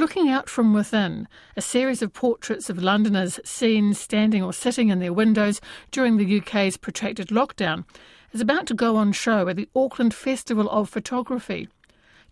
Looking 0.00 0.30
Out 0.30 0.48
from 0.48 0.72
Within, 0.72 1.28
a 1.58 1.60
series 1.60 2.00
of 2.00 2.14
portraits 2.14 2.70
of 2.70 2.82
Londoners 2.82 3.38
seen 3.44 3.92
standing 3.92 4.42
or 4.42 4.50
sitting 4.50 4.88
in 4.88 4.98
their 4.98 5.12
windows 5.12 5.60
during 5.90 6.16
the 6.16 6.38
UK's 6.38 6.78
protracted 6.78 7.28
lockdown, 7.28 7.84
is 8.32 8.40
about 8.40 8.66
to 8.68 8.74
go 8.74 8.96
on 8.96 9.12
show 9.12 9.46
at 9.46 9.56
the 9.56 9.68
Auckland 9.76 10.14
Festival 10.14 10.70
of 10.70 10.88
Photography. 10.88 11.68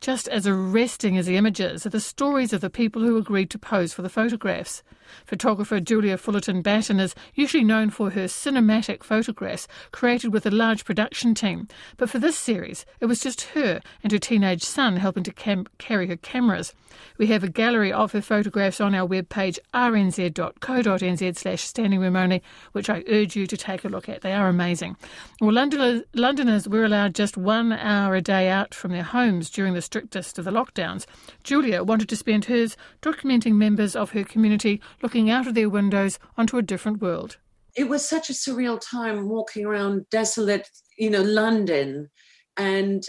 Just 0.01 0.29
as 0.29 0.47
arresting 0.47 1.19
as 1.19 1.27
the 1.27 1.37
images 1.37 1.85
are 1.85 1.91
the 1.91 2.01
stories 2.01 2.53
of 2.53 2.61
the 2.61 2.71
people 2.71 3.03
who 3.03 3.17
agreed 3.17 3.51
to 3.51 3.59
pose 3.59 3.93
for 3.93 4.03
the 4.03 4.09
photographs. 4.09 4.83
Photographer 5.25 5.81
Julia 5.81 6.19
Fullerton 6.19 6.63
Batten 6.63 7.01
is 7.01 7.15
usually 7.35 7.65
known 7.65 7.91
for 7.91 8.11
her 8.11 8.25
cinematic 8.25 9.03
photographs 9.03 9.67
created 9.91 10.33
with 10.33 10.47
a 10.47 10.51
large 10.51 10.85
production 10.85 11.35
team, 11.35 11.67
but 11.97 12.11
for 12.11 12.19
this 12.19 12.37
series 12.37 12.85
it 13.01 13.07
was 13.07 13.21
just 13.21 13.41
her 13.53 13.81
and 14.03 14.13
her 14.13 14.19
teenage 14.19 14.63
son 14.63 14.97
helping 14.97 15.25
to 15.25 15.33
cam- 15.33 15.67
carry 15.79 16.07
her 16.09 16.17
cameras. 16.17 16.75
We 17.17 17.29
have 17.29 17.43
a 17.43 17.49
gallery 17.49 17.93
of 17.93 18.13
her 18.13 18.21
photographs 18.21 18.81
on 18.81 18.95
our 18.95 19.07
webpage 19.07 19.59
rnz.co.nz 19.75 21.37
slash 21.37 21.63
standing 21.63 22.01
room 22.01 22.17
only, 22.17 22.43
which 22.73 22.91
I 22.91 23.05
urge 23.09 23.37
you 23.37 23.47
to 23.47 23.57
take 23.57 23.85
a 23.85 23.89
look 23.89 24.09
at. 24.09 24.23
They 24.23 24.33
are 24.33 24.49
amazing. 24.49 24.97
Well, 25.41 25.53
Londoners, 25.53 26.03
Londoners 26.15 26.69
were 26.69 26.85
allowed 26.85 27.15
just 27.15 27.37
one 27.37 27.73
hour 27.73 28.15
a 28.15 28.21
day 28.21 28.49
out 28.49 28.75
from 28.75 28.93
their 28.93 29.03
homes 29.03 29.51
during 29.51 29.75
the 29.75 29.83
strictest 29.89 30.39
of 30.39 30.45
the 30.45 30.51
lockdowns. 30.51 31.07
Julia 31.43 31.83
wanted 31.83 32.11
to 32.11 32.17
spend 32.17 32.45
hers 32.45 32.77
documenting 33.01 33.55
members 33.55 33.97
of 33.97 34.11
her 34.11 34.23
community 34.23 34.83
looking 35.01 35.31
out 35.31 35.47
of 35.47 35.55
their 35.55 35.71
windows 35.71 36.19
onto 36.37 36.59
a 36.59 36.63
different 36.63 37.01
world. 37.01 37.39
It 37.75 37.89
was 37.89 38.07
such 38.07 38.29
a 38.29 38.35
surreal 38.35 38.79
time 38.79 39.31
walking 39.31 39.65
around 39.65 40.05
desolate, 40.11 40.69
you 40.99 41.09
know, 41.09 41.23
London, 41.23 42.11
and 42.59 43.03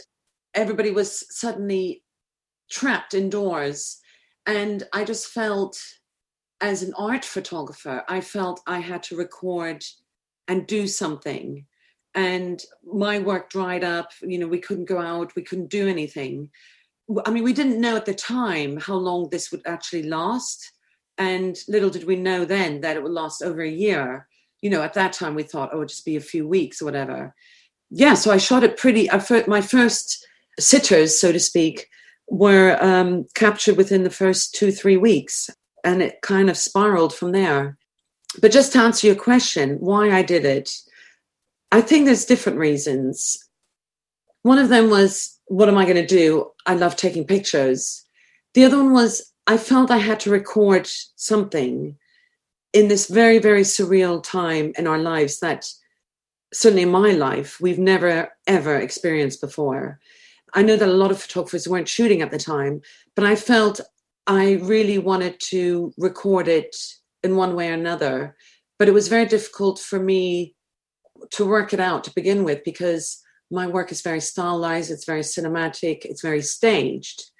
everybody 0.53 0.91
was 0.91 1.25
suddenly 1.29 2.03
trapped 2.71 3.13
indoors. 3.13 3.99
And 4.45 4.83
I 4.93 5.03
just 5.03 5.27
felt, 5.27 5.77
as 6.61 6.81
an 6.81 6.93
art 6.97 7.25
photographer, 7.25 8.05
I 8.07 8.21
felt 8.21 8.61
I 8.65 8.79
had 8.79 9.03
to 9.03 9.17
record 9.17 9.83
and 10.47 10.65
do 10.65 10.87
something. 10.87 11.65
And 12.19 12.61
my 12.83 13.19
work 13.19 13.49
dried 13.49 13.85
up. 13.85 14.11
You 14.21 14.39
know, 14.39 14.47
we 14.47 14.59
couldn't 14.59 14.89
go 14.89 14.99
out, 14.99 15.35
we 15.37 15.41
couldn't 15.41 15.69
do 15.69 15.87
anything. 15.87 16.49
I 17.25 17.31
mean, 17.31 17.45
we 17.45 17.53
didn't 17.53 17.79
know 17.79 17.95
at 17.95 18.05
the 18.05 18.13
time 18.13 18.75
how 18.75 18.95
long 18.95 19.29
this 19.29 19.51
would 19.51 19.61
actually 19.65 20.03
last. 20.03 20.73
And 21.17 21.57
little 21.69 21.89
did 21.89 22.03
we 22.03 22.17
know 22.17 22.43
then 22.43 22.81
that 22.81 22.97
it 22.97 23.03
would 23.03 23.13
last 23.13 23.41
over 23.41 23.61
a 23.61 23.69
year. 23.69 24.27
You 24.61 24.69
know, 24.69 24.81
at 24.81 24.95
that 24.95 25.13
time 25.13 25.33
we 25.33 25.43
thought, 25.43 25.69
oh, 25.71 25.77
it'd 25.77 25.89
just 25.89 26.03
be 26.03 26.17
a 26.17 26.31
few 26.33 26.45
weeks 26.45 26.81
or 26.81 26.85
whatever. 26.85 27.33
Yeah, 27.89 28.15
so 28.15 28.31
I 28.31 28.37
shot 28.37 28.65
it 28.65 28.75
pretty. 28.75 29.07
my 29.47 29.61
first 29.61 30.27
sitters, 30.59 31.17
so 31.17 31.31
to 31.31 31.39
speak, 31.39 31.87
were 32.27 32.77
um, 32.83 33.27
captured 33.33 33.77
within 33.77 34.03
the 34.03 34.09
first 34.09 34.53
two, 34.53 34.73
three 34.73 34.97
weeks. 34.97 35.49
And 35.85 36.01
it 36.01 36.21
kind 36.21 36.49
of 36.49 36.57
spiraled 36.57 37.15
from 37.15 37.31
there. 37.31 37.77
But 38.41 38.51
just 38.51 38.73
to 38.73 38.79
answer 38.79 39.07
your 39.07 39.15
question, 39.15 39.77
why 39.79 40.11
I 40.11 40.21
did 40.21 40.43
it, 40.43 40.69
I 41.71 41.81
think 41.81 42.05
there's 42.05 42.25
different 42.25 42.57
reasons. 42.57 43.37
One 44.41 44.57
of 44.57 44.69
them 44.69 44.89
was, 44.89 45.39
what 45.45 45.69
am 45.69 45.77
I 45.77 45.85
going 45.85 45.97
to 45.97 46.05
do? 46.05 46.51
I 46.65 46.73
love 46.73 46.95
taking 46.95 47.25
pictures. 47.25 48.05
The 48.53 48.65
other 48.65 48.77
one 48.77 48.93
was, 48.93 49.31
I 49.47 49.57
felt 49.57 49.91
I 49.91 49.97
had 49.97 50.19
to 50.21 50.31
record 50.31 50.87
something 51.15 51.95
in 52.73 52.87
this 52.87 53.07
very, 53.07 53.39
very 53.39 53.61
surreal 53.61 54.23
time 54.23 54.73
in 54.77 54.87
our 54.87 54.97
lives 54.97 55.39
that 55.39 55.71
certainly 56.53 56.83
in 56.83 56.91
my 56.91 57.11
life, 57.11 57.59
we've 57.59 57.79
never, 57.79 58.29
ever 58.47 58.75
experienced 58.75 59.41
before. 59.41 59.99
I 60.53 60.63
know 60.63 60.75
that 60.75 60.89
a 60.89 60.93
lot 60.93 61.11
of 61.11 61.21
photographers 61.21 61.67
weren't 61.67 61.87
shooting 61.87 62.21
at 62.21 62.31
the 62.31 62.39
time, 62.39 62.81
but 63.15 63.25
I 63.25 63.35
felt 63.35 63.81
I 64.25 64.53
really 64.53 64.97
wanted 64.97 65.39
to 65.41 65.93
record 65.97 66.47
it 66.47 66.75
in 67.23 67.35
one 67.35 67.55
way 67.55 67.69
or 67.69 67.73
another. 67.73 68.35
But 68.77 68.87
it 68.87 68.93
was 68.93 69.07
very 69.07 69.25
difficult 69.25 69.77
for 69.79 69.99
me 69.99 70.55
to 71.31 71.45
work 71.45 71.73
it 71.73 71.79
out 71.79 72.03
to 72.03 72.13
begin 72.13 72.43
with 72.43 72.63
because 72.63 73.21
my 73.51 73.67
work 73.67 73.91
is 73.91 74.01
very 74.01 74.21
stylized, 74.21 74.91
it's 74.91 75.05
very 75.05 75.21
cinematic, 75.21 76.05
it's 76.05 76.21
very 76.21 76.41
staged. 76.41 77.31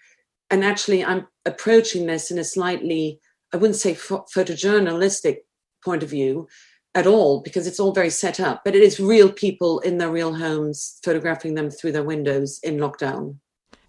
And 0.50 0.64
actually, 0.64 1.06
I'm 1.06 1.28
approaching 1.46 2.08
this 2.08 2.32
in 2.32 2.40
a 2.40 2.44
slightly, 2.44 3.20
I 3.54 3.58
wouldn't 3.58 3.80
say 3.80 3.94
photojournalistic 3.94 5.38
point 5.84 6.02
of 6.02 6.10
view, 6.10 6.48
at 6.96 7.08
all 7.08 7.42
because 7.42 7.68
it's 7.68 7.80
all 7.80 7.92
very 7.92 8.10
set 8.10 8.40
up, 8.40 8.62
but 8.66 8.76
it 8.76 8.82
is 8.82 9.00
real 9.00 9.32
people 9.32 9.80
in 9.80 9.98
their 9.98 10.12
real 10.12 10.34
homes 10.34 11.00
photographing 11.04 11.54
them 11.54 11.70
through 11.70 11.92
their 11.92 12.04
windows 12.04 12.60
in 12.64 12.78
lockdown. 12.78 13.36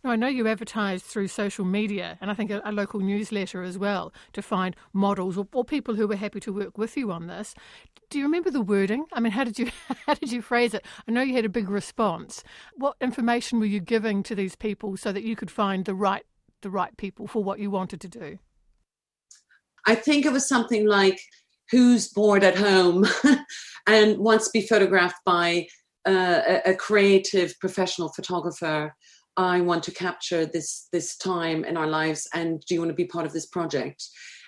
Now, 0.02 0.10
I 0.10 0.16
know 0.16 0.28
you 0.28 0.48
advertise 0.48 1.02
through 1.02 1.28
social 1.28 1.64
media 1.64 2.16
and 2.20 2.30
I 2.30 2.34
think 2.34 2.50
a, 2.50 2.62
a 2.64 2.72
local 2.72 3.00
newsletter 3.00 3.62
as 3.62 3.76
well 3.76 4.12
to 4.32 4.40
find 4.40 4.74
models 4.92 5.36
or, 5.36 5.46
or, 5.52 5.64
people 5.64 5.94
who 5.94 6.08
were 6.08 6.16
happy 6.16 6.40
to 6.40 6.52
work 6.52 6.78
with 6.78 6.96
you 6.96 7.12
on 7.12 7.26
this. 7.26 7.54
Do 8.08 8.18
you 8.18 8.24
remember 8.24 8.50
the 8.50 8.62
wording? 8.62 9.04
I 9.12 9.20
mean, 9.20 9.32
how 9.32 9.44
did 9.44 9.58
you 9.58 9.70
how 10.06 10.14
did 10.14 10.32
you 10.32 10.40
phrase 10.40 10.72
it? 10.72 10.84
I 11.06 11.12
know 11.12 11.22
you 11.22 11.34
had 11.34 11.44
a 11.44 11.50
big 11.50 11.68
response. 11.68 12.42
What 12.74 12.96
information 13.00 13.60
were 13.60 13.66
you 13.66 13.80
giving 13.80 14.22
to 14.24 14.34
these 14.34 14.56
people 14.56 14.96
so 14.96 15.12
that 15.12 15.22
you 15.22 15.36
could 15.36 15.50
find 15.50 15.84
the 15.84 15.94
right 15.94 16.24
the 16.62 16.70
right 16.70 16.96
people 16.96 17.26
for 17.26 17.44
what 17.44 17.58
you 17.58 17.70
wanted 17.70 18.00
to 18.00 18.08
do? 18.08 18.38
I 19.86 19.94
think 19.94 20.24
it 20.24 20.32
was 20.32 20.48
something 20.48 20.86
like 20.86 21.20
who's 21.70 22.08
bored 22.08 22.42
at 22.42 22.56
home 22.56 23.06
and 23.86 24.18
wants 24.18 24.46
to 24.46 24.50
be 24.52 24.66
photographed 24.66 25.20
by 25.24 25.66
uh, 26.06 26.40
a, 26.46 26.70
a 26.70 26.74
creative 26.74 27.58
professional 27.60 28.08
photographer 28.08 28.94
i 29.40 29.60
want 29.60 29.82
to 29.84 29.90
capture 29.92 30.44
this 30.44 30.88
this 30.92 31.16
time 31.16 31.64
in 31.64 31.76
our 31.76 31.86
lives 31.86 32.28
and 32.34 32.62
do 32.66 32.74
you 32.74 32.80
want 32.80 32.90
to 32.90 33.02
be 33.02 33.06
part 33.06 33.26
of 33.26 33.32
this 33.32 33.46
project? 33.46 34.04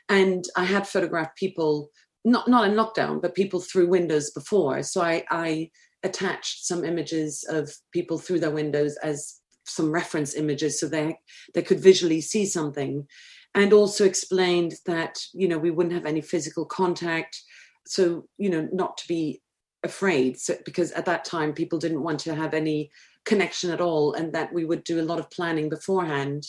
And 0.08 0.44
i 0.56 0.64
had 0.64 0.86
photographed 0.86 1.36
people 1.36 1.90
not 2.24 2.48
not 2.48 2.68
in 2.68 2.74
lockdown 2.74 3.20
but 3.22 3.34
people 3.34 3.60
through 3.60 3.88
windows 3.88 4.30
before. 4.30 4.82
So 4.82 5.00
i 5.02 5.24
i 5.30 5.70
attached 6.04 6.66
some 6.66 6.84
images 6.84 7.44
of 7.48 7.72
people 7.92 8.18
through 8.18 8.40
their 8.40 8.58
windows 8.60 8.96
as 9.02 9.40
some 9.64 9.92
reference 9.92 10.34
images 10.34 10.80
so 10.80 10.88
they 10.88 11.16
they 11.54 11.62
could 11.62 11.80
visually 11.80 12.20
see 12.20 12.44
something 12.44 13.06
and 13.54 13.72
also 13.72 14.04
explained 14.04 14.72
that 14.86 15.14
you 15.32 15.48
know 15.48 15.58
we 15.58 15.70
wouldn't 15.70 15.94
have 15.94 16.06
any 16.06 16.20
physical 16.20 16.66
contact. 16.80 17.40
So 17.86 18.02
you 18.38 18.50
know 18.50 18.68
not 18.72 18.96
to 18.98 19.08
be 19.08 19.40
afraid. 19.84 20.38
So, 20.38 20.56
because 20.64 20.92
at 20.92 21.06
that 21.06 21.24
time 21.24 21.52
people 21.52 21.78
didn't 21.78 22.02
want 22.02 22.20
to 22.20 22.34
have 22.34 22.54
any 22.54 22.90
connection 23.24 23.70
at 23.70 23.80
all 23.80 24.14
and 24.14 24.32
that 24.32 24.52
we 24.52 24.64
would 24.64 24.84
do 24.84 25.00
a 25.00 25.04
lot 25.04 25.18
of 25.18 25.30
planning 25.30 25.68
beforehand 25.68 26.44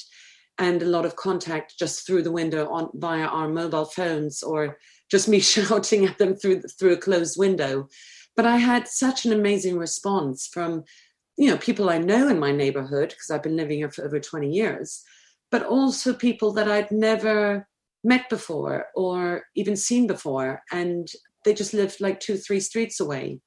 and 0.59 0.81
a 0.81 0.87
lot 0.87 1.05
of 1.05 1.15
contact 1.15 1.73
just 1.77 2.05
through 2.05 2.21
the 2.21 2.31
window 2.31 2.69
on 2.69 2.89
via 2.93 3.25
our 3.25 3.47
mobile 3.47 3.85
phones 3.85 4.43
or 4.43 4.77
just 5.09 5.27
me 5.27 5.39
shouting 5.53 6.05
at 6.05 6.17
them 6.17 6.35
through 6.35 6.61
through 6.79 6.93
a 6.93 6.97
closed 6.97 7.37
window 7.37 7.87
but 8.35 8.45
i 8.45 8.57
had 8.57 8.87
such 8.87 9.25
an 9.25 9.33
amazing 9.33 9.77
response 9.77 10.47
from 10.47 10.83
you 11.37 11.49
know 11.49 11.57
people 11.57 11.89
i 11.89 11.97
know 11.97 12.27
in 12.27 12.39
my 12.39 12.51
neighborhood 12.51 13.09
because 13.09 13.31
i've 13.31 13.43
been 13.43 13.57
living 13.57 13.77
here 13.77 13.91
for 13.91 14.05
over 14.05 14.19
20 14.19 14.49
years 14.49 15.03
but 15.53 15.67
also 15.67 16.15
people 16.15 16.51
that 16.51 16.67
I'd 16.67 16.89
never 16.89 17.67
met 18.03 18.27
before 18.27 18.87
or 18.95 19.43
even 19.55 19.75
seen 19.75 20.07
before. 20.07 20.63
And 20.71 21.07
they 21.45 21.53
just 21.53 21.75
lived 21.75 22.01
like 22.01 22.19
two, 22.19 22.37
three 22.37 22.59
streets 22.59 22.99
away. 22.99 23.39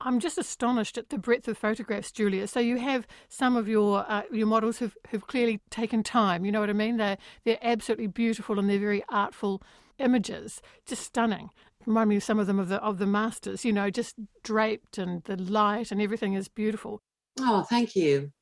I'm 0.00 0.20
just 0.20 0.38
astonished 0.38 0.98
at 0.98 1.08
the 1.08 1.18
breadth 1.18 1.48
of 1.48 1.56
photographs, 1.56 2.12
Julia. 2.12 2.46
So 2.46 2.60
you 2.60 2.78
have 2.78 3.06
some 3.28 3.56
of 3.56 3.68
your 3.68 4.04
uh, 4.08 4.22
your 4.30 4.46
models 4.46 4.78
who've, 4.78 4.96
who've 5.08 5.26
clearly 5.26 5.60
taken 5.70 6.02
time. 6.02 6.44
You 6.44 6.52
know 6.52 6.60
what 6.60 6.70
I 6.70 6.74
mean? 6.74 6.96
They're 6.96 7.18
they're 7.44 7.58
absolutely 7.62 8.08
beautiful 8.08 8.58
and 8.58 8.68
they're 8.68 8.78
very 8.78 9.04
artful 9.08 9.62
images, 9.98 10.60
just 10.86 11.02
stunning. 11.02 11.50
Remind 11.86 12.10
me 12.10 12.16
of 12.16 12.24
some 12.24 12.38
of 12.38 12.46
them 12.46 12.58
of 12.58 12.68
the 12.68 12.82
of 12.82 12.98
the 12.98 13.06
masters. 13.06 13.64
You 13.64 13.72
know, 13.72 13.90
just 13.90 14.16
draped 14.42 14.98
and 14.98 15.22
the 15.24 15.36
light 15.36 15.90
and 15.90 16.02
everything 16.02 16.34
is 16.34 16.48
beautiful. 16.48 17.00
Oh, 17.40 17.62
thank 17.62 17.94
you. 17.96 18.32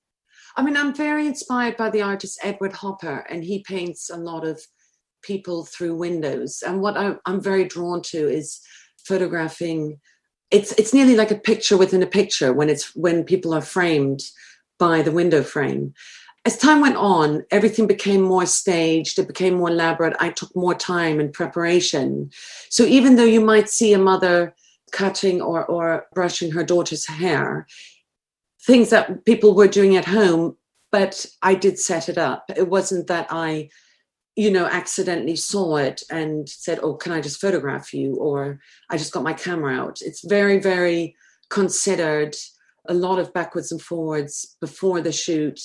I 0.56 0.62
mean, 0.62 0.76
I'm 0.76 0.94
very 0.94 1.26
inspired 1.26 1.76
by 1.76 1.90
the 1.90 2.02
artist 2.02 2.38
Edward 2.42 2.72
Hopper, 2.72 3.24
and 3.30 3.42
he 3.42 3.64
paints 3.66 4.10
a 4.10 4.16
lot 4.16 4.46
of 4.46 4.60
people 5.22 5.64
through 5.64 5.94
windows. 5.94 6.62
And 6.66 6.80
what 6.80 6.96
I'm 6.96 7.40
very 7.40 7.64
drawn 7.64 8.02
to 8.02 8.28
is 8.28 8.60
photographing. 9.06 9.98
It's 10.52 10.72
it's 10.72 10.94
nearly 10.94 11.16
like 11.16 11.30
a 11.30 11.36
picture 11.36 11.76
within 11.76 12.02
a 12.02 12.06
picture 12.06 12.52
when 12.52 12.68
it's 12.68 12.94
when 12.94 13.24
people 13.24 13.54
are 13.54 13.62
framed 13.62 14.22
by 14.78 15.02
the 15.02 15.12
window 15.12 15.42
frame. 15.42 15.94
As 16.44 16.58
time 16.58 16.80
went 16.80 16.96
on, 16.96 17.44
everything 17.52 17.86
became 17.86 18.20
more 18.20 18.46
staged, 18.46 19.18
it 19.18 19.28
became 19.28 19.54
more 19.54 19.70
elaborate. 19.70 20.16
I 20.18 20.30
took 20.30 20.54
more 20.56 20.74
time 20.74 21.20
in 21.20 21.30
preparation. 21.30 22.30
So 22.68 22.84
even 22.84 23.14
though 23.14 23.24
you 23.24 23.40
might 23.40 23.68
see 23.68 23.92
a 23.92 23.98
mother 23.98 24.54
cutting 24.90 25.40
or, 25.40 25.64
or 25.64 26.06
brushing 26.14 26.50
her 26.50 26.64
daughter's 26.64 27.06
hair, 27.06 27.66
things 28.60 28.90
that 28.90 29.24
people 29.24 29.54
were 29.54 29.68
doing 29.68 29.96
at 29.96 30.04
home, 30.04 30.56
but 30.90 31.26
I 31.42 31.54
did 31.54 31.78
set 31.78 32.08
it 32.08 32.18
up. 32.18 32.44
It 32.56 32.68
wasn't 32.68 33.06
that 33.06 33.28
I, 33.30 33.70
you 34.36 34.50
know, 34.50 34.66
accidentally 34.66 35.36
saw 35.36 35.76
it 35.76 36.02
and 36.10 36.48
said, 36.48 36.78
Oh, 36.82 36.94
can 36.94 37.12
I 37.12 37.20
just 37.20 37.40
photograph 37.40 37.92
you? 37.92 38.14
Or 38.14 38.60
I 38.90 38.96
just 38.96 39.12
got 39.12 39.22
my 39.22 39.34
camera 39.34 39.74
out. 39.74 39.98
It's 40.00 40.26
very, 40.26 40.58
very 40.58 41.14
considered, 41.50 42.34
a 42.88 42.94
lot 42.94 43.18
of 43.18 43.32
backwards 43.32 43.70
and 43.70 43.80
forwards 43.80 44.56
before 44.60 45.00
the 45.00 45.12
shoot, 45.12 45.60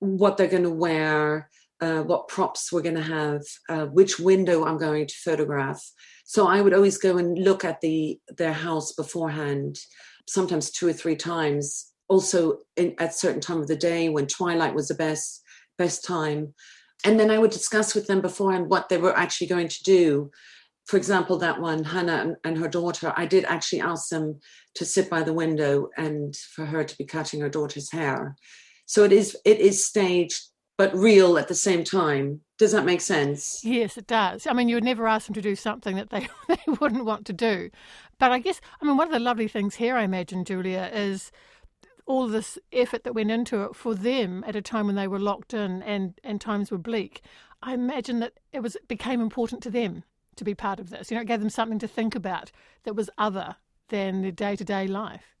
what 0.00 0.36
they're 0.36 0.48
going 0.48 0.62
to 0.64 0.70
wear, 0.70 1.48
uh, 1.80 2.02
what 2.02 2.28
props 2.28 2.72
we're 2.72 2.82
going 2.82 2.96
to 2.96 3.02
have, 3.02 3.42
uh, 3.68 3.86
which 3.86 4.18
window 4.18 4.64
I'm 4.64 4.78
going 4.78 5.06
to 5.06 5.14
photograph. 5.24 5.82
So 6.24 6.46
I 6.48 6.60
would 6.60 6.74
always 6.74 6.98
go 6.98 7.18
and 7.18 7.38
look 7.38 7.64
at 7.64 7.80
the 7.80 8.18
their 8.36 8.52
house 8.52 8.92
beforehand, 8.92 9.78
sometimes 10.26 10.70
two 10.70 10.88
or 10.88 10.92
three 10.92 11.16
times. 11.16 11.92
Also, 12.08 12.58
in, 12.76 12.94
at 12.98 13.14
certain 13.14 13.40
time 13.40 13.60
of 13.60 13.68
the 13.68 13.76
day 13.76 14.08
when 14.08 14.26
twilight 14.26 14.74
was 14.74 14.88
the 14.88 14.94
best 14.94 15.42
best 15.78 16.04
time, 16.04 16.54
and 17.04 17.18
then 17.20 17.30
I 17.30 17.38
would 17.38 17.50
discuss 17.50 17.94
with 17.94 18.06
them 18.06 18.20
beforehand 18.20 18.68
what 18.68 18.88
they 18.88 18.96
were 18.96 19.16
actually 19.16 19.46
going 19.46 19.68
to 19.68 19.82
do. 19.82 20.30
For 20.86 20.96
example, 20.96 21.38
that 21.38 21.60
one, 21.60 21.84
Hannah 21.84 22.36
and, 22.44 22.58
her 22.58 22.68
daughter, 22.68 23.12
I 23.16 23.26
did 23.26 23.44
actually 23.44 23.80
ask 23.80 24.08
them 24.08 24.40
to 24.76 24.84
sit 24.84 25.10
by 25.10 25.22
the 25.22 25.32
window 25.32 25.88
and 25.96 26.34
for 26.36 26.64
her 26.64 26.84
to 26.84 26.96
be 26.96 27.04
cutting 27.04 27.40
her 27.40 27.48
daughter's 27.48 27.90
hair. 27.90 28.36
So 28.86 29.02
it 29.02 29.12
is 29.12 29.36
it 29.44 29.58
is 29.58 29.84
staged 29.84 30.40
but 30.78 30.94
real 30.94 31.38
at 31.38 31.48
the 31.48 31.54
same 31.54 31.84
time. 31.84 32.40
Does 32.58 32.72
that 32.72 32.84
make 32.84 33.00
sense? 33.00 33.64
Yes, 33.64 33.96
it 33.96 34.06
does. 34.06 34.46
I 34.46 34.52
mean, 34.52 34.68
you 34.68 34.76
would 34.76 34.84
never 34.84 35.06
ask 35.06 35.26
them 35.26 35.34
to 35.34 35.42
do 35.42 35.56
something 35.56 35.96
that 35.96 36.10
they, 36.10 36.28
they 36.48 36.58
wouldn't 36.80 37.04
want 37.04 37.26
to 37.26 37.32
do. 37.32 37.70
But 38.18 38.32
I 38.32 38.38
guess, 38.38 38.60
I 38.80 38.84
mean, 38.84 38.96
one 38.96 39.08
of 39.08 39.12
the 39.12 39.18
lovely 39.18 39.48
things 39.48 39.74
here, 39.74 39.96
I 39.96 40.02
imagine, 40.02 40.44
Julia, 40.44 40.90
is 40.92 41.32
all 42.06 42.28
this 42.28 42.58
effort 42.72 43.04
that 43.04 43.14
went 43.14 43.30
into 43.30 43.62
it 43.62 43.74
for 43.74 43.94
them 43.94 44.44
at 44.46 44.56
a 44.56 44.62
time 44.62 44.86
when 44.86 44.94
they 44.94 45.08
were 45.08 45.18
locked 45.18 45.52
in 45.52 45.82
and, 45.82 46.18
and 46.22 46.40
times 46.40 46.70
were 46.70 46.78
bleak. 46.78 47.22
I 47.62 47.74
imagine 47.74 48.20
that 48.20 48.34
it 48.52 48.60
was 48.60 48.76
became 48.86 49.20
important 49.20 49.62
to 49.64 49.70
them 49.70 50.04
to 50.36 50.44
be 50.44 50.54
part 50.54 50.78
of 50.78 50.90
this. 50.90 51.10
You 51.10 51.16
know, 51.16 51.22
it 51.22 51.26
gave 51.26 51.40
them 51.40 51.50
something 51.50 51.78
to 51.80 51.88
think 51.88 52.14
about 52.14 52.52
that 52.84 52.94
was 52.94 53.10
other 53.18 53.56
than 53.88 54.22
their 54.22 54.30
day 54.30 54.56
to 54.56 54.64
day 54.64 54.86
life. 54.86 55.34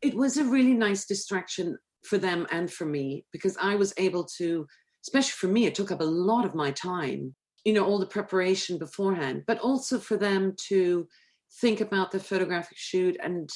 It 0.00 0.14
was 0.14 0.36
a 0.36 0.44
really 0.44 0.74
nice 0.74 1.06
distraction 1.06 1.76
for 2.04 2.18
them 2.18 2.46
and 2.52 2.72
for 2.72 2.84
me 2.84 3.24
because 3.32 3.56
I 3.60 3.74
was 3.74 3.92
able 3.96 4.24
to, 4.36 4.66
especially 5.02 5.32
for 5.32 5.48
me, 5.48 5.66
it 5.66 5.74
took 5.74 5.90
up 5.90 6.00
a 6.00 6.04
lot 6.04 6.44
of 6.44 6.54
my 6.54 6.70
time, 6.70 7.34
you 7.64 7.72
know, 7.72 7.84
all 7.84 7.98
the 7.98 8.06
preparation 8.06 8.78
beforehand, 8.78 9.42
but 9.46 9.58
also 9.58 9.98
for 9.98 10.16
them 10.16 10.54
to 10.68 11.08
think 11.60 11.80
about 11.80 12.12
the 12.12 12.20
photographic 12.20 12.76
shoot 12.76 13.16
and 13.22 13.50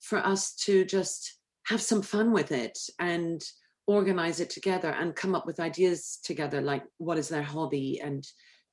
for 0.00 0.18
us 0.18 0.54
to 0.54 0.84
just 0.84 1.38
have 1.68 1.82
some 1.82 2.02
fun 2.02 2.32
with 2.32 2.52
it 2.52 2.78
and 2.98 3.42
organize 3.86 4.40
it 4.40 4.50
together 4.50 4.90
and 4.90 5.16
come 5.16 5.34
up 5.34 5.46
with 5.46 5.60
ideas 5.60 6.18
together 6.22 6.60
like 6.60 6.82
what 6.98 7.18
is 7.18 7.28
their 7.28 7.42
hobby 7.42 8.00
and 8.02 8.26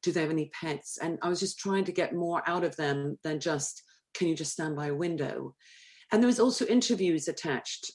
do 0.03 0.11
they 0.11 0.21
have 0.21 0.29
any 0.29 0.51
pets? 0.59 0.97
And 1.01 1.17
i 1.21 1.29
was 1.29 1.39
just 1.39 1.59
trying 1.59 1.83
to 1.85 1.91
get 1.91 2.13
more 2.13 2.43
out 2.47 2.63
of 2.63 2.75
them 2.75 3.17
than 3.23 3.39
just 3.39 3.83
can 4.13 4.27
you 4.27 4.35
just 4.35 4.53
stand 4.53 4.75
by 4.75 4.87
a 4.87 4.95
window? 4.95 5.55
And 6.11 6.21
there 6.21 6.27
was 6.27 6.39
also 6.39 6.65
interviews 6.65 7.27
attached. 7.27 7.91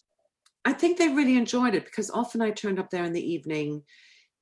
I 0.65 0.75
think 0.75 0.99
they 0.99 1.09
really 1.09 1.37
enjoyed 1.37 1.75
it 1.75 1.87
because 1.87 2.11
often 2.11 2.43
I 2.43 2.51
turned 2.51 2.79
up 2.79 2.91
there 2.91 3.05
in 3.05 3.15
the 3.15 3.33
evening 3.33 3.83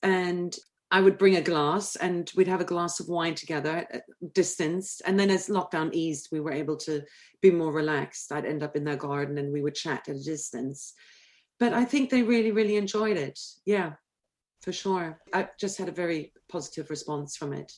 and 0.02 0.56
I 0.90 1.00
would 1.00 1.18
bring 1.18 1.36
a 1.36 1.42
glass 1.42 1.96
and 1.96 2.30
we'd 2.34 2.48
have 2.48 2.62
a 2.62 2.64
glass 2.64 2.98
of 2.98 3.08
wine 3.08 3.34
together, 3.34 3.86
uh, 3.92 3.98
distanced. 4.32 5.02
And 5.04 5.20
then 5.20 5.30
as 5.30 5.48
lockdown 5.48 5.92
eased, 5.92 6.28
we 6.32 6.40
were 6.40 6.52
able 6.52 6.76
to 6.78 7.02
be 7.42 7.50
more 7.50 7.72
relaxed. 7.72 8.32
I'd 8.32 8.46
end 8.46 8.62
up 8.62 8.74
in 8.74 8.84
their 8.84 8.96
garden 8.96 9.36
and 9.38 9.52
we 9.52 9.62
would 9.62 9.74
chat 9.74 10.08
at 10.08 10.16
a 10.16 10.24
distance. 10.24 10.94
But 11.60 11.74
I 11.74 11.84
think 11.84 12.08
they 12.08 12.22
really, 12.22 12.52
really 12.52 12.76
enjoyed 12.76 13.16
it. 13.16 13.38
Yeah, 13.66 13.92
for 14.62 14.72
sure. 14.72 15.20
I 15.34 15.48
just 15.60 15.76
had 15.76 15.88
a 15.88 15.92
very 15.92 16.32
positive 16.48 16.88
response 16.88 17.36
from 17.36 17.52
it. 17.52 17.72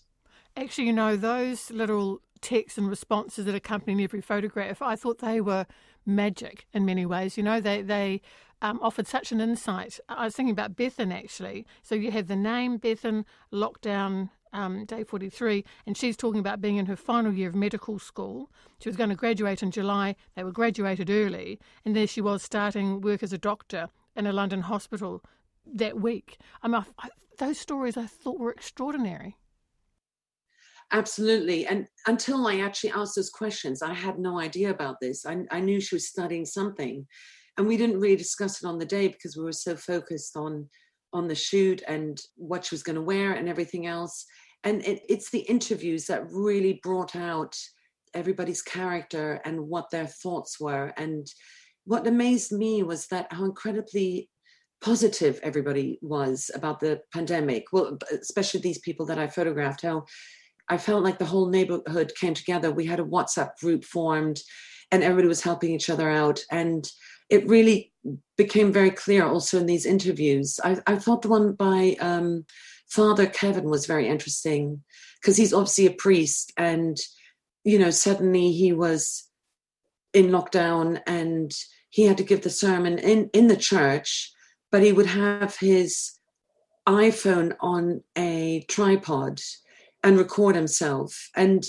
Actually, 0.57 0.87
you 0.87 0.93
know, 0.93 1.17
those 1.17 1.71
little 1.71 2.21
texts 2.41 2.79
and 2.79 2.89
responses 2.89 3.47
that 3.47 3.55
accompany 3.55 4.05
every 4.05 4.21
photograph, 4.21 4.83
I 4.83 4.97
thought 4.97 5.19
they 5.19 5.41
were 5.41 5.67
magic 6.07 6.67
in 6.73 6.85
many 6.85 7.07
ways. 7.07 7.37
You 7.37 7.43
know, 7.43 7.61
they 7.61 7.83
they 7.83 8.23
um, 8.63 8.79
offered 8.83 9.07
such 9.07 9.33
an 9.33 9.41
insight. 9.41 9.99
I 10.09 10.25
was 10.25 10.35
thinking 10.35 10.53
about 10.53 10.77
Bethan 10.77 11.13
actually. 11.13 11.67
So 11.83 11.95
you 11.95 12.11
have 12.11 12.29
the 12.29 12.37
name 12.37 12.79
Bethan, 12.79 13.25
lockdown 13.53 14.31
um, 14.53 14.85
day 14.85 15.05
43, 15.05 15.65
and 15.87 15.97
she's 15.97 16.17
talking 16.17 16.41
about 16.41 16.61
being 16.61 16.77
in 16.77 16.87
her 16.87 16.97
final 16.97 17.33
year 17.33 17.49
of 17.49 17.55
medical 17.55 17.99
school. 17.99 18.51
She 18.81 18.89
was 18.89 18.97
going 18.97 19.11
to 19.11 19.17
graduate 19.17 19.63
in 19.63 19.71
July. 19.71 20.17
They 20.35 20.45
were 20.45 20.53
graduated 20.53 21.09
early, 21.11 21.61
and 21.85 21.95
there 21.95 22.07
she 22.07 22.21
was 22.21 22.43
starting 22.43 23.01
work 23.01 23.23
as 23.23 23.33
a 23.33 23.39
doctor 23.39 23.89
in 24.17 24.27
a 24.27 24.33
London 24.33 24.63
hospital 24.63 25.23
that 25.73 26.01
week. 26.01 26.39
I 26.63 26.69
mean, 26.69 26.85
I, 26.99 27.09
those 27.39 27.59
stories 27.59 27.97
I 27.97 28.07
thought 28.07 28.39
were 28.39 28.51
extraordinary. 28.51 29.37
Absolutely. 30.93 31.67
And 31.67 31.87
until 32.09 32.47
I 32.49 32.59
actually 32.59 32.91
asked 32.91 33.15
those 33.15 33.31
questions, 33.31 33.81
I 33.81 33.95
had 33.95 34.19
no 34.19 34.41
idea 34.41 34.71
about 34.71 34.97
this. 35.01 35.25
I, 35.25 35.45
I 35.51 35.61
knew 35.61 35.81
she 35.81 35.95
was 35.95 36.09
studying 36.09 36.45
something. 36.45 37.07
And 37.61 37.69
we 37.69 37.77
didn't 37.77 38.01
really 38.01 38.17
discuss 38.17 38.63
it 38.63 38.67
on 38.67 38.79
the 38.79 38.87
day 38.87 39.09
because 39.09 39.37
we 39.37 39.45
were 39.45 39.53
so 39.53 39.77
focused 39.77 40.35
on 40.35 40.67
on 41.13 41.29
the 41.29 41.35
shoot 41.35 41.83
and 41.87 42.19
what 42.37 42.65
she 42.65 42.75
was 42.75 42.83
going 42.83 42.97
to 42.97 43.03
wear 43.03 43.33
and 43.33 43.51
everything 43.51 43.87
else. 43.87 44.25
And 44.65 44.83
it, 44.87 45.03
it's 45.11 45.31
the 45.31 45.41
interviews 45.41 46.07
that 46.07 46.25
really 46.31 46.81
brought 46.83 47.15
out 47.15 47.55
everybody's 48.15 48.63
character 48.63 49.43
and 49.45 49.69
what 49.69 49.91
their 49.91 50.07
thoughts 50.07 50.59
were. 50.59 50.95
And 50.97 51.27
what 51.85 52.07
amazed 52.07 52.51
me 52.51 52.83
was 52.83 53.09
that 53.09 53.31
how 53.31 53.45
incredibly 53.45 54.31
positive 54.83 55.39
everybody 55.43 55.99
was 56.01 56.51
about 56.55 56.81
the 56.81 57.03
pandemic. 57.13 57.65
Well, 57.75 57.99
especially 58.11 58.61
these 58.61 58.79
people 58.79 59.05
that 59.05 59.19
I 59.19 59.27
photographed, 59.27 59.83
how 59.83 60.07
I 60.71 60.79
felt 60.79 61.05
like 61.05 61.19
the 61.19 61.27
whole 61.27 61.51
neighborhood 61.51 62.13
came 62.19 62.33
together. 62.33 62.71
We 62.71 62.87
had 62.87 63.01
a 63.01 63.05
WhatsApp 63.05 63.59
group 63.61 63.85
formed 63.85 64.41
and 64.93 65.03
everybody 65.03 65.29
was 65.29 65.43
helping 65.43 65.73
each 65.73 65.91
other 65.91 66.09
out. 66.09 66.41
And 66.51 66.91
it 67.31 67.47
really 67.49 67.93
became 68.37 68.73
very 68.73 68.91
clear 68.91 69.25
also 69.25 69.59
in 69.59 69.67
these 69.67 69.87
interviews. 69.87 70.59
I, 70.65 70.79
I 70.87 70.97
thought 70.97 71.23
the 71.23 71.29
one 71.29 71.53
by 71.53 71.97
um, 72.01 72.45
Father 72.89 73.27
Kevin 73.27 73.71
was 73.71 73.87
very 73.87 74.09
interesting 74.09 74.83
because 75.21 75.37
he's 75.37 75.55
obviously 75.55 75.87
a 75.87 75.93
priest 75.93 76.53
and, 76.57 76.97
you 77.65 77.79
know, 77.79 77.91
suddenly 77.91 78.53
he 78.53 78.73
was 78.73 79.29
in 80.13 80.29
lockdown 80.29 81.01
and 81.07 81.53
he 81.91 82.05
had 82.05 82.19
to 82.19 82.25
give 82.25 82.43
the 82.43 82.51
sermon 82.51 82.99
in, 82.99 83.31
in 83.33 83.47
the 83.47 83.57
church, 83.57 84.33
but 84.73 84.83
he 84.83 84.93
would 84.93 85.07
have 85.07 85.57
his 85.59 86.13
iPhone 86.89 87.55
on 87.61 88.03
a 88.17 88.65
tripod 88.69 89.41
and 90.03 90.19
record 90.19 90.57
himself. 90.57 91.31
And 91.37 91.65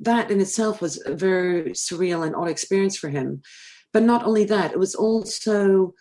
that 0.00 0.30
in 0.30 0.40
itself 0.40 0.82
was 0.82 1.00
a 1.06 1.14
very 1.14 1.70
surreal 1.70 2.26
and 2.26 2.34
odd 2.34 2.48
experience 2.48 2.98
for 2.98 3.08
him. 3.08 3.42
But 3.96 4.02
not 4.02 4.24
only 4.24 4.44
that, 4.44 4.72
it 4.72 4.78
was 4.78 4.94
also 4.94 5.94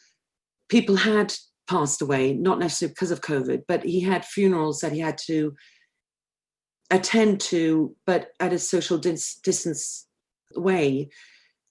people 0.67 0.97
had 0.97 1.33
passed 1.65 2.01
away, 2.01 2.33
not 2.33 2.59
necessarily 2.59 2.91
because 2.91 3.09
of 3.09 3.21
COVID, 3.21 3.61
but 3.69 3.85
he 3.85 4.01
had 4.01 4.25
funerals 4.25 4.81
that 4.81 4.91
he 4.91 4.99
had 4.99 5.17
to 5.27 5.55
attend 6.91 7.39
to, 7.39 7.95
but 8.05 8.31
at 8.41 8.51
a 8.51 8.59
social 8.59 8.97
dis- 8.97 9.39
distance 9.41 10.07
way. 10.57 11.07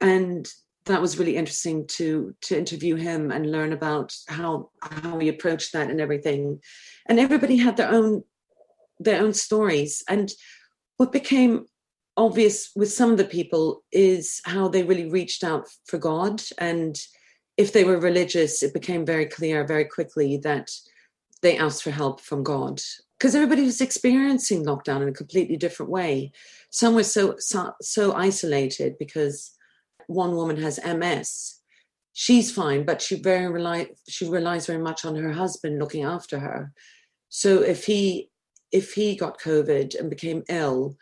And 0.01 0.49
that 0.87 1.03
was 1.03 1.19
really 1.19 1.37
interesting 1.37 1.87
to 1.99 2.35
to 2.41 2.57
interview 2.57 2.95
him 2.95 3.31
and 3.31 3.53
learn 3.53 3.75
about 3.75 4.15
how 4.27 4.71
how 4.81 5.19
he 5.19 5.29
approached 5.29 5.75
that 5.75 5.91
and 5.91 6.01
everything. 6.01 6.59
And 7.05 7.21
everybody 7.21 7.59
had 7.59 7.77
their 7.77 7.91
own 7.91 8.23
their 8.99 9.21
own 9.21 9.35
stories. 9.35 10.03
And 10.09 10.33
what 10.97 11.13
became 11.13 11.67
obvious 12.17 12.71
with 12.77 12.93
some 12.93 13.11
of 13.11 13.19
the 13.19 13.25
people 13.25 13.83
is 13.93 14.41
how 14.45 14.69
they 14.69 14.83
really 14.83 15.09
reached 15.11 15.43
out 15.43 15.69
for 15.87 15.99
God. 15.99 16.43
And 16.59 16.97
if 17.57 17.73
they 17.73 17.85
were 17.85 17.99
religious, 17.99 18.63
it 18.63 18.75
became 18.75 19.05
very 19.05 19.27
clear 19.27 19.67
very 19.67 19.85
quickly 19.85 20.37
that 20.39 20.71
they 21.43 21.59
asked 21.59 21.83
for 21.83 21.91
help 21.91 22.21
from 22.21 22.43
God. 22.43 22.81
Because 23.19 23.35
everybody 23.35 23.63
was 23.63 23.81
experiencing 23.81 24.65
lockdown 24.65 25.03
in 25.03 25.09
a 25.09 25.13
completely 25.13 25.57
different 25.57 25.91
way. 25.91 26.33
Some 26.71 26.95
were 26.95 27.05
so, 27.05 27.37
so, 27.39 27.73
so 27.81 28.13
isolated 28.13 28.97
because 28.99 29.53
one 30.07 30.35
woman 30.37 30.57
has 30.57 30.81
MS. 30.85 31.61
She's 32.13 32.53
fine, 32.53 32.85
but 32.85 33.03
she 33.03 33.17
very 33.17 33.49
rely 33.49 33.89
she 34.09 34.29
relies 34.29 34.67
very 34.67 34.79
much 34.81 35.05
on 35.05 35.17
her 35.17 35.33
husband 35.33 35.81
looking 35.81 36.05
after 36.05 36.39
her. 36.39 36.73
So 37.29 37.63
if 37.63 37.85
he 37.87 38.31
if 38.71 38.93
he 38.93 39.17
got 39.17 39.41
COVID 39.41 39.99
and 39.99 40.11
became 40.11 40.45
ill, 40.49 40.97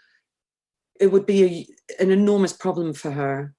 it 1.02 1.10
would 1.10 1.26
be 1.26 1.44
a, 1.44 2.02
an 2.02 2.10
enormous 2.12 2.52
problem 2.52 2.94
for 2.94 3.10
her. 3.10 3.52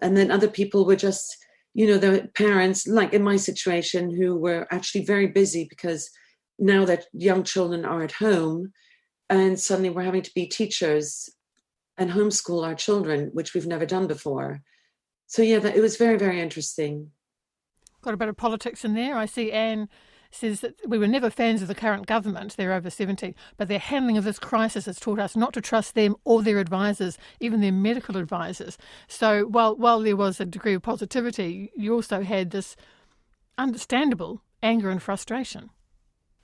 And 0.00 0.16
then 0.16 0.30
other 0.30 0.48
people 0.48 0.86
were 0.86 0.96
just, 0.96 1.36
you 1.74 1.86
know, 1.86 1.98
the 1.98 2.30
parents, 2.34 2.86
like 2.86 3.12
in 3.12 3.22
my 3.22 3.36
situation, 3.36 4.10
who 4.10 4.36
were 4.36 4.66
actually 4.70 5.04
very 5.04 5.26
busy 5.26 5.66
because 5.68 6.10
now 6.58 6.86
that 6.86 7.04
young 7.12 7.44
children 7.44 7.84
are 7.84 8.02
at 8.02 8.12
home 8.12 8.72
and 9.28 9.60
suddenly 9.60 9.90
we're 9.90 10.02
having 10.02 10.22
to 10.22 10.34
be 10.34 10.46
teachers 10.46 11.28
and 11.98 12.10
homeschool 12.10 12.66
our 12.66 12.74
children, 12.74 13.28
which 13.34 13.52
we've 13.52 13.66
never 13.66 13.84
done 13.84 14.06
before. 14.06 14.62
So, 15.26 15.42
yeah, 15.42 15.58
that, 15.58 15.76
it 15.76 15.82
was 15.82 15.98
very, 15.98 16.16
very 16.16 16.40
interesting. 16.40 17.10
Got 18.00 18.14
a 18.14 18.16
bit 18.16 18.28
of 18.28 18.36
politics 18.38 18.82
in 18.82 18.94
there. 18.94 19.18
I 19.18 19.26
see 19.26 19.52
Anne 19.52 19.90
says 20.30 20.60
that 20.60 20.74
we 20.86 20.98
were 20.98 21.06
never 21.06 21.30
fans 21.30 21.62
of 21.62 21.68
the 21.68 21.74
current 21.74 22.06
government, 22.06 22.56
they're 22.56 22.72
over 22.72 22.90
70, 22.90 23.34
but 23.56 23.68
their 23.68 23.78
handling 23.78 24.16
of 24.16 24.24
this 24.24 24.38
crisis 24.38 24.86
has 24.86 25.00
taught 25.00 25.18
us 25.18 25.36
not 25.36 25.52
to 25.54 25.60
trust 25.60 25.94
them 25.94 26.16
or 26.24 26.42
their 26.42 26.58
advisors, 26.58 27.18
even 27.40 27.60
their 27.60 27.72
medical 27.72 28.16
advisors. 28.16 28.76
So 29.06 29.44
while, 29.44 29.76
while 29.76 30.00
there 30.00 30.16
was 30.16 30.40
a 30.40 30.44
degree 30.44 30.74
of 30.74 30.82
positivity, 30.82 31.70
you 31.76 31.94
also 31.94 32.22
had 32.22 32.50
this 32.50 32.76
understandable 33.56 34.42
anger 34.62 34.90
and 34.90 35.02
frustration. 35.02 35.70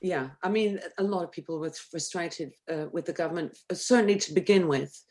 Yeah, 0.00 0.30
I 0.42 0.50
mean, 0.50 0.80
a 0.98 1.02
lot 1.02 1.24
of 1.24 1.32
people 1.32 1.58
were 1.58 1.70
frustrated 1.70 2.52
uh, 2.70 2.86
with 2.92 3.06
the 3.06 3.12
government, 3.12 3.56
certainly 3.72 4.16
to 4.16 4.34
begin 4.34 4.68
with. 4.68 5.02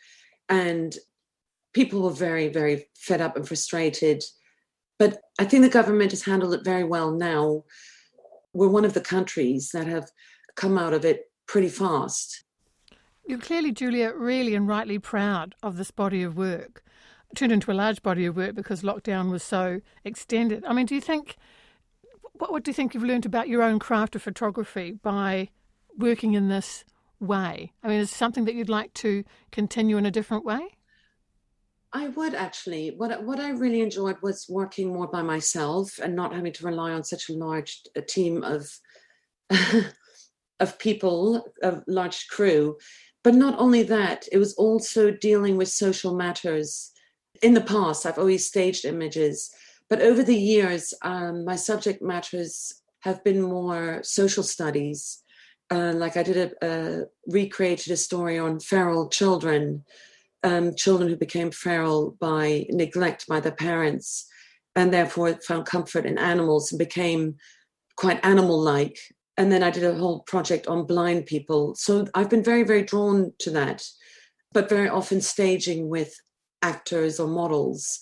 And 0.49 0.95
people 1.73 2.03
were 2.03 2.11
very, 2.11 2.47
very 2.47 2.85
fed 2.95 3.21
up 3.21 3.35
and 3.35 3.47
frustrated. 3.47 4.23
But 4.99 5.19
I 5.39 5.45
think 5.45 5.63
the 5.63 5.69
government 5.69 6.11
has 6.11 6.23
handled 6.23 6.53
it 6.53 6.63
very 6.63 6.83
well 6.83 7.11
now. 7.11 7.63
We're 8.53 8.69
one 8.69 8.85
of 8.85 8.93
the 8.93 9.01
countries 9.01 9.71
that 9.73 9.87
have 9.87 10.09
come 10.55 10.77
out 10.77 10.93
of 10.93 11.03
it 11.05 11.31
pretty 11.47 11.69
fast. 11.69 12.43
You're 13.25 13.39
clearly, 13.39 13.71
Julia, 13.71 14.13
really 14.15 14.53
and 14.53 14.67
rightly 14.67 14.99
proud 14.99 15.55
of 15.63 15.77
this 15.77 15.91
body 15.91 16.23
of 16.23 16.37
work. 16.37 16.83
It 17.31 17.35
turned 17.35 17.51
into 17.51 17.71
a 17.71 17.73
large 17.73 18.03
body 18.03 18.25
of 18.25 18.35
work 18.35 18.55
because 18.55 18.81
lockdown 18.81 19.31
was 19.31 19.43
so 19.43 19.81
extended. 20.03 20.63
I 20.65 20.73
mean, 20.73 20.85
do 20.85 20.95
you 20.95 21.01
think 21.01 21.37
what, 22.33 22.51
what 22.51 22.63
do 22.63 22.69
you 22.69 22.73
think 22.73 22.93
you've 22.93 23.03
learned 23.03 23.25
about 23.25 23.47
your 23.47 23.61
own 23.61 23.79
craft 23.79 24.15
of 24.15 24.21
photography 24.21 24.91
by 24.91 25.49
working 25.97 26.33
in 26.33 26.49
this 26.49 26.83
way? 27.19 27.71
I 27.83 27.87
mean, 27.87 27.99
is 27.99 28.11
something 28.11 28.45
that 28.45 28.55
you'd 28.55 28.69
like 28.69 28.93
to 28.95 29.23
continue 29.51 29.97
in 29.97 30.05
a 30.05 30.11
different 30.11 30.43
way? 30.43 30.72
I 31.93 32.07
would 32.09 32.33
actually. 32.33 32.89
What 32.97 33.23
what 33.23 33.39
I 33.39 33.51
really 33.51 33.81
enjoyed 33.81 34.17
was 34.21 34.47
working 34.49 34.91
more 34.91 35.07
by 35.07 35.21
myself 35.21 35.99
and 35.99 36.15
not 36.15 36.33
having 36.33 36.53
to 36.53 36.65
rely 36.65 36.91
on 36.91 37.03
such 37.03 37.29
a 37.29 37.33
large 37.33 37.81
a 37.95 38.01
team 38.01 38.43
of 38.43 38.79
of 40.59 40.79
people, 40.79 41.45
a 41.61 41.81
large 41.87 42.27
crew. 42.27 42.77
But 43.23 43.35
not 43.35 43.57
only 43.59 43.83
that, 43.83 44.25
it 44.31 44.37
was 44.37 44.53
also 44.55 45.11
dealing 45.11 45.55
with 45.55 45.69
social 45.69 46.15
matters. 46.15 46.91
In 47.41 47.53
the 47.53 47.61
past, 47.61 48.05
I've 48.05 48.17
always 48.17 48.47
staged 48.47 48.85
images 48.85 49.53
but 49.93 50.01
over 50.01 50.23
the 50.23 50.35
years, 50.35 50.93
um, 51.03 51.45
my 51.45 51.55
subject 51.55 52.01
matters 52.01 52.81
have 53.01 53.23
been 53.23 53.41
more 53.41 54.01
social 54.03 54.41
studies. 54.41 55.21
Uh, 55.69 55.93
like 55.95 56.17
I 56.17 56.23
did 56.23 56.37
a, 56.37 56.65
a, 56.67 57.03
recreated 57.27 57.93
a 57.93 57.97
story 57.97 58.39
on 58.39 58.59
feral 58.59 59.09
children, 59.09 59.85
um, 60.43 60.75
children 60.75 61.09
who 61.09 61.15
became 61.15 61.51
feral 61.51 62.17
by 62.19 62.65
neglect 62.69 63.27
by 63.27 63.39
their 63.39 63.53
parents, 63.53 64.27
and 64.75 64.93
therefore 64.93 65.33
found 65.47 65.65
comfort 65.65 66.05
in 66.05 66.17
animals 66.17 66.71
and 66.71 66.79
became 66.79 67.35
quite 67.95 68.23
animal-like. 68.25 68.97
And 69.37 69.51
then 69.51 69.63
I 69.63 69.71
did 69.71 69.83
a 69.83 69.95
whole 69.95 70.21
project 70.21 70.67
on 70.67 70.85
blind 70.85 71.25
people. 71.25 71.75
So 71.75 72.07
I've 72.13 72.29
been 72.29 72.43
very, 72.43 72.63
very 72.63 72.83
drawn 72.83 73.33
to 73.39 73.51
that, 73.51 73.83
but 74.51 74.69
very 74.69 74.89
often 74.89 75.21
staging 75.21 75.89
with 75.89 76.15
actors 76.61 77.19
or 77.19 77.27
models 77.27 77.99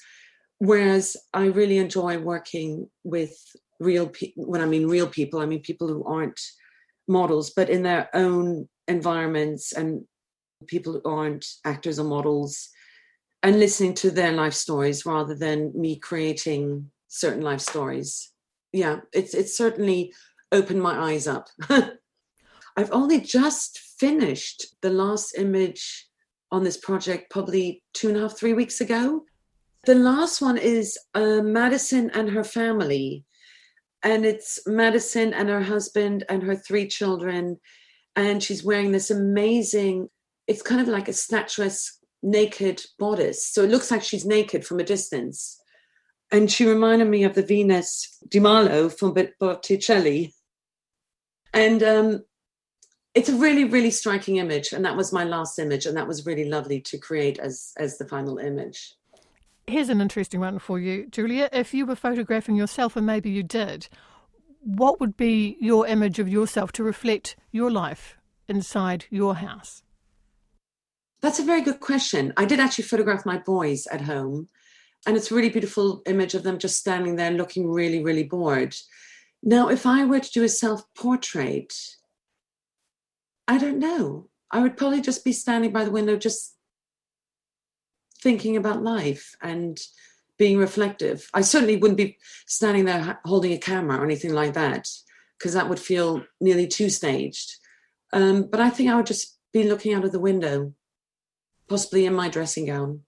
Whereas 0.62 1.18
I 1.34 1.46
really 1.46 1.80
enjoy 1.80 2.20
working 2.20 2.88
with 3.04 3.36
real 3.80 4.08
people. 4.08 4.46
When 4.46 4.62
I 4.62 4.68
mean 4.68 4.86
real 4.86 5.08
people, 5.08 5.40
I 5.40 5.48
mean 5.48 5.62
people 5.62 5.88
who 5.88 6.04
aren't 6.04 6.40
models, 7.08 7.50
but 7.50 7.68
in 7.68 7.82
their 7.82 8.10
own 8.14 8.70
environments 8.88 9.72
and 9.72 10.04
people 10.68 10.94
who 10.94 11.02
aren't 11.10 11.46
actors 11.66 12.00
or 12.00 12.06
models, 12.06 12.70
and 13.44 13.60
listening 13.60 13.94
to 13.96 14.12
their 14.12 14.32
life 14.32 14.54
stories 14.54 15.06
rather 15.06 15.36
than 15.36 15.72
me 15.76 15.98
creating 15.98 16.90
certain 17.08 17.42
life 17.42 17.62
stories. 17.62 18.32
Yeah, 18.72 18.98
it's 19.14 19.34
it's 19.34 19.58
certainly 19.58 20.14
opened 20.52 20.82
my 20.82 21.12
eyes 21.12 21.28
up. 21.28 21.50
I've 21.70 22.92
only 22.92 23.20
just 23.20 23.80
finished 24.00 24.76
the 24.82 24.90
last 24.90 25.38
image 25.38 26.08
on 26.52 26.64
this 26.64 26.78
project, 26.78 27.32
probably 27.32 27.84
two 27.94 28.10
and 28.10 28.18
a 28.18 28.22
half, 28.22 28.38
three 28.38 28.54
weeks 28.54 28.82
ago. 28.82 29.24
The 29.86 29.96
last 29.96 30.42
one 30.42 30.58
is 30.58 30.98
uh, 31.16 31.42
Madison 31.42 32.12
and 32.12 32.30
her 32.30 32.44
family. 32.44 33.26
And 34.04 34.26
it's 34.26 34.60
Madison 34.68 35.34
and 35.34 35.50
her 35.50 35.62
husband 35.62 36.24
and 36.30 36.44
her 36.44 36.56
three 36.56 36.88
children. 36.88 37.60
And 38.16 38.44
she's 38.44 38.64
wearing 38.64 38.92
this 38.92 39.12
amazing, 39.12 40.10
it's 40.52 40.62
kind 40.62 40.82
of 40.82 40.90
like 40.90 41.08
a 41.08 41.14
statuesque 41.14 41.94
naked 42.22 42.82
bodice. 43.00 43.48
So 43.48 43.64
it 43.64 43.70
looks 43.70 43.90
like 43.90 44.04
she's 44.04 44.26
naked 44.26 44.66
from 44.66 44.82
a 44.82 44.84
distance. 44.84 45.58
And 46.30 46.52
she 46.52 46.66
reminded 46.66 47.08
me 47.08 47.24
of 47.24 47.36
the 47.36 47.42
Venus 47.42 48.18
di 48.28 48.40
Milo 48.40 48.90
from 48.90 49.16
Botticelli. 49.40 50.34
And 51.54 51.82
um, 51.82 52.26
it's 53.16 53.30
a 53.30 53.36
really, 53.36 53.64
really 53.64 53.92
striking 53.92 54.38
image. 54.38 54.74
And 54.74 54.84
that 54.84 54.98
was 54.98 55.14
my 55.14 55.24
last 55.24 55.58
image. 55.58 55.86
And 55.86 55.96
that 55.96 56.08
was 56.08 56.26
really 56.26 56.50
lovely 56.50 56.82
to 56.82 56.98
create 56.98 57.40
as, 57.40 57.72
as 57.78 57.98
the 57.98 58.06
final 58.06 58.38
image. 58.38 58.96
Here's 59.68 59.88
an 59.88 60.02
interesting 60.02 60.42
one 60.42 60.60
for 60.60 60.80
you, 60.80 61.08
Julia. 61.08 61.48
If 61.54 61.74
you 61.74 61.86
were 61.86 61.96
photographing 61.96 62.58
yourself, 62.58 62.98
and 62.98 63.06
maybe 63.06 63.30
you 63.30 63.44
did, 63.44 63.88
what 64.60 65.00
would 65.00 65.16
be 65.16 65.56
your 65.62 65.88
image 65.88 66.20
of 66.20 66.28
yourself 66.28 66.74
to 66.74 66.84
reflect 66.84 67.38
your 67.52 67.72
life 67.72 68.18
inside 68.50 69.06
your 69.10 69.36
house? 69.36 69.84
That's 71.22 71.40
a 71.40 71.44
very 71.44 71.62
good 71.62 71.80
question. 71.80 72.34
I 72.36 72.46
did 72.46 72.60
actually 72.60 72.86
photograph 72.86 73.26
my 73.26 73.38
boys 73.38 73.88
at 73.88 74.02
home, 74.02 74.48
and 75.06 75.16
it's 75.16 75.32
a 75.32 75.36
really 75.36 75.50
beautiful 75.50 76.02
image 76.06 76.34
of 76.34 76.44
them 76.44 76.58
just 76.58 76.78
standing 76.78 77.16
there 77.16 77.32
looking 77.32 77.70
really, 77.70 78.04
really 78.04 78.24
bored. 78.24 78.76
Now, 79.44 79.70
if 79.70 79.86
I 79.86 80.06
were 80.06 80.20
to 80.20 80.32
do 80.32 80.44
a 80.44 80.50
self 80.50 80.84
portrait, 80.96 81.74
I 83.48 83.58
don't 83.58 83.80
know. 83.80 84.30
I 84.50 84.62
would 84.62 84.78
probably 84.78 85.02
just 85.02 85.24
be 85.24 85.32
standing 85.32 85.72
by 85.72 85.86
the 85.86 85.92
window, 85.92 86.16
just 86.18 86.56
thinking 88.22 88.58
about 88.58 88.84
life 88.84 89.36
and 89.42 89.80
being 90.38 90.58
reflective. 90.58 91.30
I 91.34 91.42
certainly 91.42 91.78
wouldn't 91.78 91.98
be 91.98 92.18
standing 92.48 92.86
there 92.86 93.20
holding 93.26 93.54
a 93.54 93.58
camera 93.58 93.98
or 93.98 94.06
anything 94.06 94.34
like 94.34 94.54
that, 94.54 94.88
because 95.38 95.54
that 95.54 95.70
would 95.70 95.80
feel 95.80 96.24
nearly 96.40 96.68
too 96.68 96.90
staged. 96.90 97.58
Um, 98.12 98.48
but 98.50 98.60
I 98.60 98.70
think 98.70 98.90
I 98.90 98.96
would 98.96 99.06
just 99.06 99.38
be 99.54 99.64
looking 99.64 99.94
out 99.94 100.04
of 100.04 100.12
the 100.12 100.20
window, 100.20 100.74
possibly 101.72 102.06
in 102.06 102.14
my 102.14 102.28
dressing 102.28 102.66
gown. 102.66 103.00